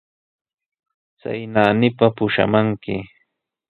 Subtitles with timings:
[1.19, 2.95] Chay naanipa pushamanki.